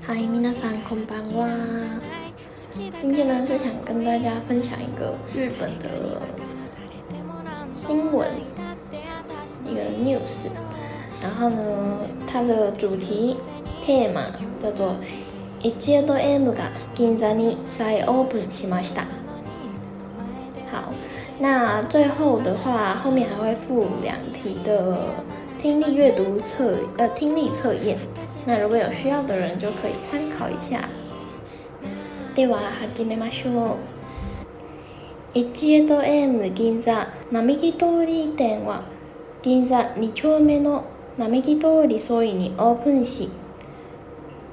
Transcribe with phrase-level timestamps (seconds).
[0.00, 1.48] 嗨，皆さんこんばんは。
[2.98, 6.22] 今天呢是想跟大家分享一个日本的
[7.74, 8.26] 新闻，
[9.64, 10.46] 一个 news。
[11.22, 11.60] 然后呢，
[12.26, 13.36] 它的主题
[13.84, 14.24] tema
[14.58, 14.96] 叫做
[15.60, 19.04] 一エド M が銀座に再オープンしました。
[20.72, 20.94] 好，
[21.38, 24.96] 那最后的话，后面还会附两题的
[25.61, 27.95] 听力阅读测呃听力测验。
[28.47, 30.89] 那如果有需要的人就可以参考一下。
[32.33, 33.77] では始めましょう。
[35.35, 38.85] 一エド M 銀座並木通り店は
[39.43, 40.85] 銀座2丁目の
[41.15, 43.29] 並木通り沿いにオープンし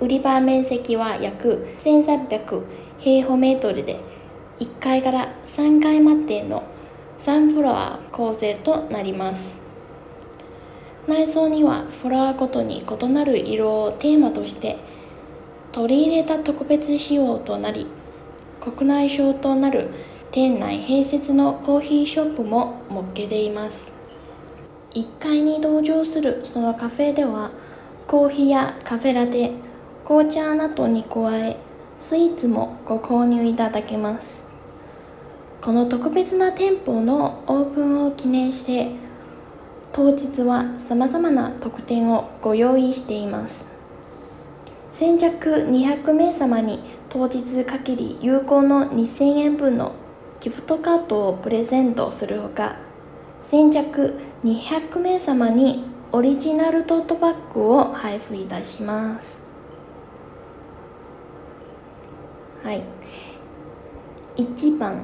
[0.00, 2.62] 売り場面積は約1300
[2.98, 3.98] 平方メートルで
[4.60, 6.64] 1階から3階までの
[7.16, 9.67] 3フロア構成となります
[11.08, 14.76] 内装にはフロアごとに異なる色をテーマとして
[15.72, 17.86] 取り入れた特別仕様となり
[18.60, 19.88] 国内商となる
[20.32, 23.94] 店内併設のコーヒーショップも設けています。
[24.92, 27.52] 1階に登場するそのカフェでは
[28.06, 29.52] コーヒーやカフェラテ
[30.04, 31.56] 紅茶などに加え
[32.00, 34.44] スイーツもご購入いただけます。
[35.62, 39.07] この特別な店舗のオープンを記念して
[39.92, 43.66] 当日はさまざまな特典をご用意しています。
[44.92, 49.92] 先着200名様に当日限り有効の2000円分の
[50.40, 52.76] ギフトカードをプレゼントするほか
[53.40, 54.14] 先着
[54.44, 59.42] 200名様にオリジナルトートバッグを配布いたします。
[62.62, 62.82] はい。
[64.36, 65.00] 1番。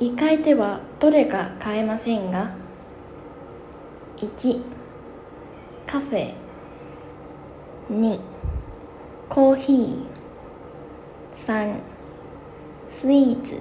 [0.00, 2.63] 1階ではどれか買えませんが
[4.16, 4.62] 1
[5.86, 6.34] カフェ。
[7.90, 8.20] 2
[9.28, 10.06] コーヒー。
[11.34, 11.80] 3
[12.88, 13.60] スイーツ。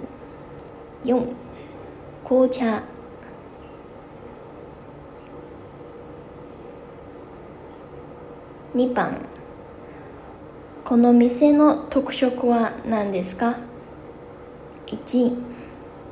[1.06, 1.28] 4
[2.24, 2.84] 紅茶。
[8.76, 9.26] 2番。
[10.86, 13.58] この店の特色は何ですか
[14.86, 15.36] ？1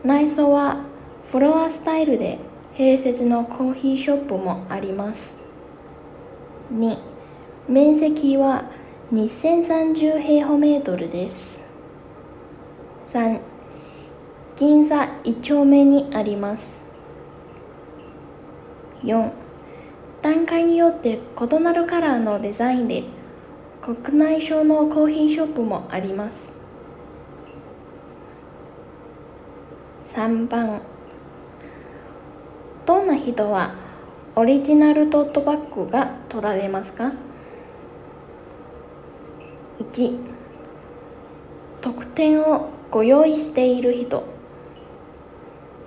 [0.03, 0.83] 内装は
[1.31, 2.39] フロアスタイルで
[2.73, 5.35] 併設のコーヒーショップもあります。
[6.73, 6.97] 2
[7.67, 8.71] 面積は
[9.11, 11.59] 2030平方メートルです。
[13.09, 13.41] 3
[14.55, 16.85] 銀座1丁目にあります。
[19.03, 19.31] 4
[20.21, 23.03] 段階によって異なるカラーのデザインで
[23.81, 26.53] 国内商のコーヒーショップもあります。
[30.13, 30.83] 3番
[32.85, 33.75] どんな人は
[34.35, 37.13] オリジナルトートバッグが取られますか
[39.79, 40.17] ？1
[41.81, 44.23] 特典をご用意している人。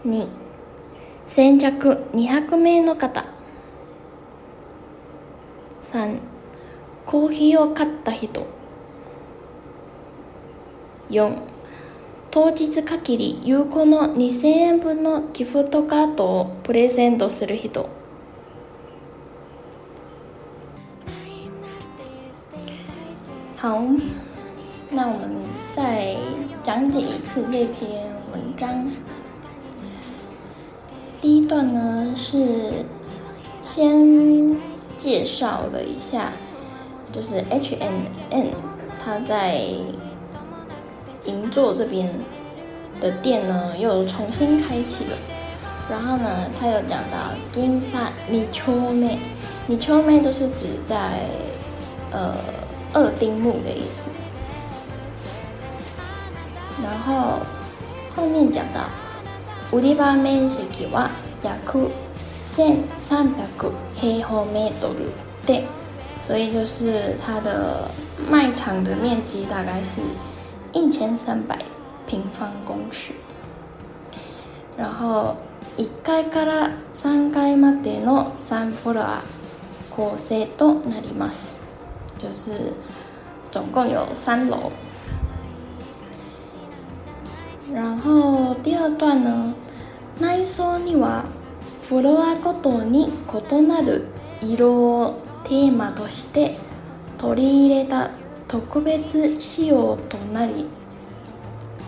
[0.07, 0.29] 2
[1.27, 3.25] 先着200名の方。
[5.93, 6.21] 3
[7.07, 8.47] コーヒーを買った人。
[11.11, 11.54] 4
[12.35, 17.89] 当日限り有効の2000円分のギフトカードをプレゼントする人
[23.57, 23.81] 好，
[24.91, 25.31] 那我们
[25.73, 26.17] 再
[26.65, 28.91] 讲解一次这篇文章。
[31.21, 32.85] 第一段呢是
[33.63, 34.59] 先
[34.99, 36.33] 介绍了一下，
[37.13, 37.95] 就是 H&M
[38.99, 39.61] 它在
[41.26, 42.10] 银座这边
[43.00, 45.18] 的店呢又重新开启了。
[45.90, 47.18] 然后呢，他有讲到
[47.52, 49.20] 金萨尼秋妹，
[49.68, 51.20] 尼秋妹都是指在
[52.12, 52.36] 呃。
[52.92, 54.10] 二丁目的意思。
[56.82, 57.38] 然后
[58.16, 58.90] 后面讲到，
[59.72, 61.12] 売り場面積は
[61.44, 61.92] 約
[62.42, 63.44] 千三百
[63.96, 65.12] 平方メートル
[65.46, 65.66] で，
[66.24, 67.92] 所以就是它的
[68.28, 70.02] 卖场的面积大概是
[70.75, 71.57] 一千三百
[72.07, 73.15] 平方公尺。
[74.77, 75.37] 然后
[75.77, 79.23] 一階から三階までの三フロア
[79.91, 81.55] 構成となります。
[82.19, 82.75] 就是
[83.51, 84.73] 总共有三楼，
[87.73, 89.55] 然后第二段呢，
[90.21, 91.25] 内装には
[91.83, 93.13] フロアごとに
[93.51, 94.07] 異なる
[94.41, 96.57] 色をテーマとして
[97.19, 98.11] 取り入れた
[98.48, 100.66] 特別仕様となり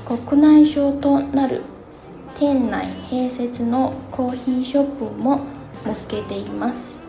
[0.06, 1.62] 国内商となる
[2.36, 5.42] 店内併設のコーヒーショップも
[5.84, 7.00] 設けています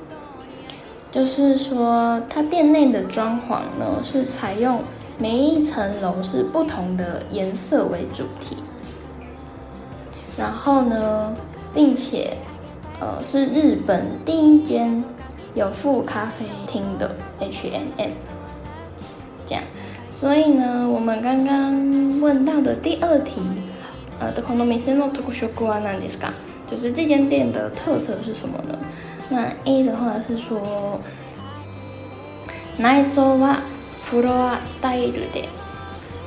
[1.11, 4.81] 就是说，它店内的装潢呢是采用
[5.19, 8.57] 每一层楼是不同的颜色为主题，
[10.39, 11.37] 然后呢，
[11.75, 12.39] 并且
[12.99, 15.05] 呃是日本第一间
[15.55, 18.13] 有附咖啡厅的 H&M，这样，
[20.17, 23.41] 所以呢，我们刚刚问到的第二题，
[24.21, 26.31] 呃，的この店の特色は何ですか？
[26.67, 28.79] 就是这间店的特色是什么呢？
[29.29, 31.01] 那 A 的话是说，
[32.79, 33.61] 内装は
[34.01, 35.47] フロアスタイルで，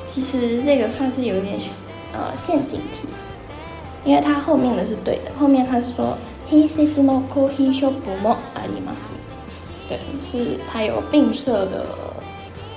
[0.06, 1.58] 其实这个算是有点
[2.12, 3.08] 呃陷阱题，
[4.04, 6.18] 因为它后面的是对的，后面它是说
[6.50, 9.14] 併設のコーヒーショップもあります，
[9.88, 11.86] 对，是它有并设的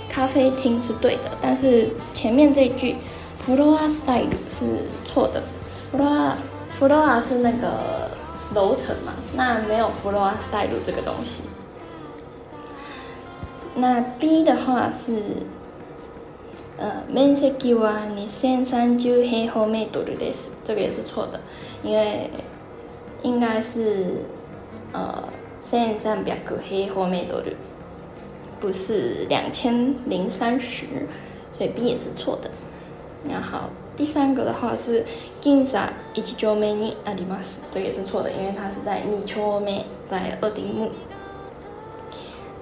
[0.10, 2.96] 咖啡厅是对的，但是前面这句
[3.46, 5.44] フロアスタイル是错的，
[5.92, 6.36] フロア
[6.80, 8.10] フロア是那个。
[8.56, 11.44] 楼层嘛，那没有 floor style 这个东西。
[13.76, 15.22] 那 B 的话是，
[16.80, 21.40] 呃，面積は二千三十平方メートルです，这个也是错的，
[21.84, 22.32] 因为
[23.22, 24.26] 应该是
[24.94, 25.26] 呃
[25.62, 26.36] 千三百
[26.68, 27.54] 平方メートル，
[28.64, 30.86] 不是两千零三十，
[31.58, 32.50] 所以 B 也是错的。
[33.28, 33.70] 然后。
[34.00, 35.06] 第三个的话是
[35.44, 35.78] 銀座
[36.14, 39.36] 一丁目にあります，这也是错的，因为它是在二丁
[39.66, 40.90] 目，在二丁目，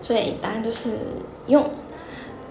[0.02, 0.90] 所以答案就是
[1.46, 1.70] 用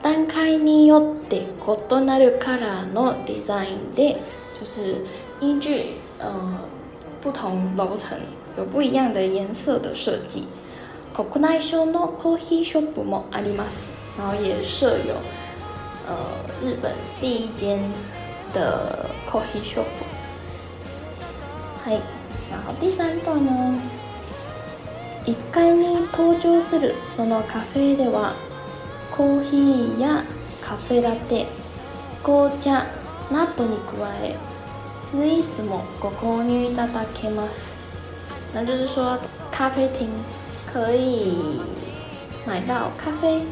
[0.01, 4.19] 段階によって異なるカラーのデザインで，
[4.61, 4.99] 就是
[5.41, 6.61] 依据呃
[7.21, 8.17] 不同楼层
[8.57, 10.45] 有不一样的颜色的设计。
[11.14, 13.86] 国内小のコーヒーショップもあります，
[14.18, 15.14] 然后也设有
[16.08, 16.16] 呃
[16.64, 17.80] 日本第一间。
[18.54, 19.86] 的 coffee shop，
[21.86, 22.02] はい。
[22.52, 23.80] 然後第三段の
[25.26, 28.34] 1階に登場するそのカフェでは
[29.16, 30.26] コーヒーや
[30.62, 31.48] カフェラテ、
[32.22, 32.88] 紅茶
[33.32, 34.36] などに加え
[35.02, 37.78] スイーツもご購入いただけます。
[38.54, 39.18] 那就是说，
[39.50, 40.10] 咖啡厅
[40.72, 41.62] 可以
[42.46, 43.44] 买到咖啡，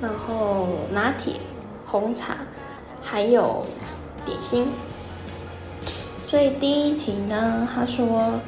[0.00, 1.34] 然后拿铁、
[1.86, 2.36] 红茶。
[3.06, 3.64] 还有
[4.24, 4.66] 点心，
[6.26, 8.40] 所以第一题呢，他说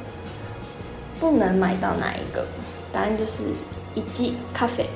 [1.19, 2.43] 不能买到哪一个？
[2.91, 3.43] 答案就是
[3.93, 4.87] 一季咖啡。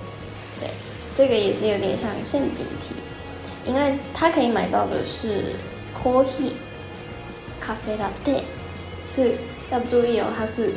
[0.59, 0.71] 对，
[1.15, 2.95] 这个也是有点像陷阱题，
[3.67, 5.53] 因为他可以买到的是
[5.95, 6.53] coffee
[7.61, 8.41] 咖啡 latte，
[9.07, 9.35] 是
[9.71, 10.73] 要注意哦，它是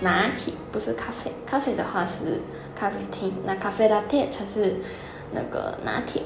[0.00, 1.32] 拿铁，不是咖啡。
[1.46, 2.40] 咖啡的话是
[2.74, 4.76] 咖啡厅，那咖啡 latte 才是
[5.32, 6.22] 那个拿铁。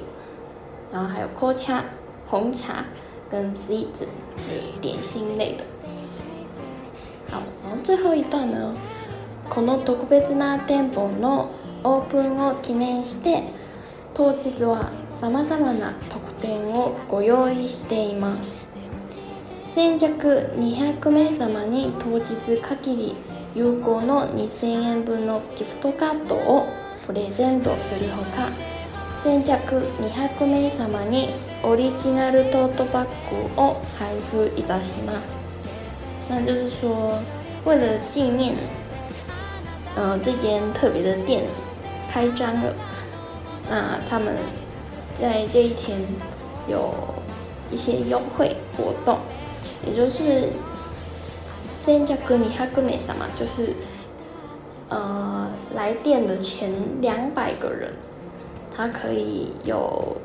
[0.93, 1.85] 然后还有紅茶、
[2.27, 2.85] 红茶
[3.31, 4.07] 跟 C 子
[4.49, 5.65] 诶点心类的。
[7.31, 8.75] 好，然后最后一段呢，
[9.49, 11.47] この特別な店舗の
[11.83, 13.45] オープンを記念して、
[14.13, 18.63] 当日はさまざまな特典をご用意しています。
[19.75, 23.17] 先着200名様に当日限り
[23.55, 26.67] 有効の2000円分のギフトカードを
[27.07, 28.49] プレゼントするほか
[29.23, 29.57] 先着
[30.01, 31.29] 200名様に
[31.63, 33.07] オリジナルトートバッ
[33.55, 35.43] グを配布いたします。
[36.29, 37.19] 那就是说，
[37.65, 38.55] 为了纪念，
[39.97, 41.45] 呃，这间特别的店
[42.11, 42.73] 开张了，
[43.69, 44.35] 那他们
[45.21, 45.99] 在这一天
[46.67, 46.95] 有
[47.71, 49.19] 一些优惠活动，
[49.87, 50.49] 也就是
[51.82, 52.38] 先着200
[52.82, 53.74] 名様，就是
[54.90, 56.72] 呃来店的前
[57.02, 57.94] 两百个人。
[58.76, 60.18] 它可以有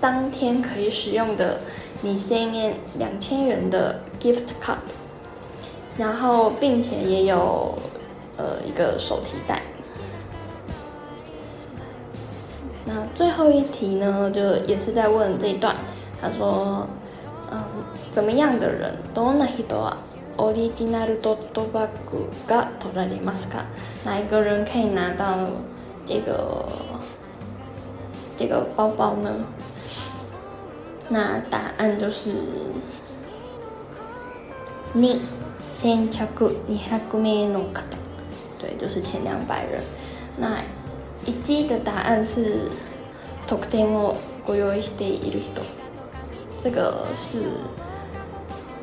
[0.00, 1.60] 当天可以使用的
[2.00, 4.78] 你千元两千元的 gift card，
[5.98, 7.74] 然后并且也有
[8.38, 9.60] 呃一个手提袋。
[12.86, 15.76] 那最后一题呢，就也是在问这一段，
[16.22, 16.86] 他说，
[17.50, 17.60] 嗯，
[18.10, 19.94] 怎么样的人どんな人は
[20.39, 23.65] オリジナルトートバッグが取られますか？
[24.05, 25.35] 哪一个人可以拿到
[26.05, 26.65] 这个？
[28.37, 29.31] 这个包包呢？
[31.09, 32.31] 那答案就是
[34.93, 35.19] 你
[35.73, 36.49] 先着二
[37.11, 37.83] 百名の方，
[38.57, 39.81] 对，就是前两百人。
[40.37, 40.63] 那
[41.25, 42.69] 一季的答案是
[43.45, 44.15] 特典を
[44.47, 45.63] ご用意している人，
[46.63, 47.43] 这个是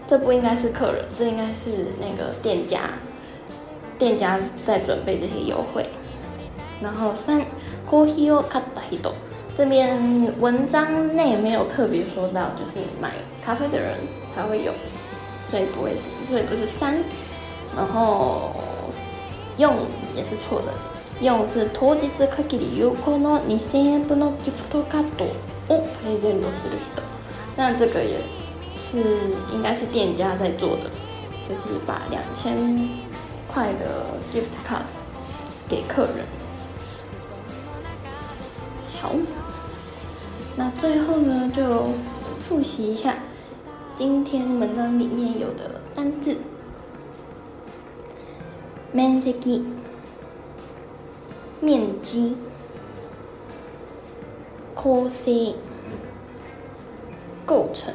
[0.08, 2.90] 这不应该是客人，这应该是那个店家，
[3.98, 5.84] 店家在准备这些优惠。
[6.80, 7.44] 然后三，
[9.56, 13.98] 这边文章内没有特别说到，就是买咖啡的人
[14.32, 14.72] 才会有，
[15.50, 16.94] 所以不会是，所以不是三。
[17.74, 18.54] 然后
[19.58, 19.74] 用
[20.14, 20.72] 也是错的，
[21.20, 25.02] 用是当日限り有効の2000円分のギフトカ
[25.68, 27.02] をプレゼントする人。
[27.56, 28.20] 那这个也。
[28.96, 29.02] 是
[29.52, 30.90] 应该是店家在做的，
[31.46, 32.56] 就是把两千
[33.46, 34.84] 块的 gift card
[35.68, 36.24] 给客人。
[38.98, 39.12] 好，
[40.56, 41.88] 那最后呢，就
[42.48, 43.16] 复习一下
[43.94, 46.36] 今天文章里面有的单字。
[48.92, 49.66] 面积
[51.60, 52.34] 面积
[54.74, 55.54] 構成
[57.46, 57.92] 構成